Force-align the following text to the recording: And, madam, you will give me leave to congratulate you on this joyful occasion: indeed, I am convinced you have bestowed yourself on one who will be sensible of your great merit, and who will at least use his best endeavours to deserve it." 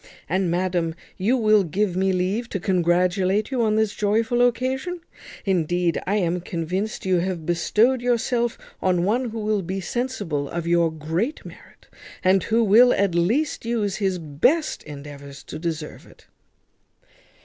And, 0.27 0.49
madam, 0.49 0.95
you 1.19 1.37
will 1.37 1.63
give 1.63 1.95
me 1.95 2.11
leave 2.11 2.49
to 2.49 2.59
congratulate 2.59 3.51
you 3.51 3.61
on 3.61 3.75
this 3.75 3.93
joyful 3.93 4.41
occasion: 4.41 5.01
indeed, 5.45 6.01
I 6.07 6.15
am 6.15 6.41
convinced 6.41 7.05
you 7.05 7.17
have 7.19 7.45
bestowed 7.45 8.01
yourself 8.01 8.57
on 8.81 9.03
one 9.03 9.25
who 9.29 9.37
will 9.37 9.61
be 9.61 9.79
sensible 9.79 10.49
of 10.49 10.65
your 10.65 10.91
great 10.91 11.45
merit, 11.45 11.87
and 12.23 12.41
who 12.45 12.63
will 12.63 12.91
at 12.95 13.13
least 13.13 13.63
use 13.63 13.97
his 13.97 14.17
best 14.17 14.81
endeavours 14.85 15.43
to 15.43 15.59
deserve 15.59 16.07
it." 16.07 16.25